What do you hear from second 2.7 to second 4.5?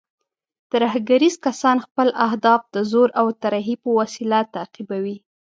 د زور او ترهې په وسیله